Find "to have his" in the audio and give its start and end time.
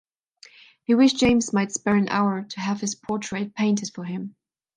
2.41-2.95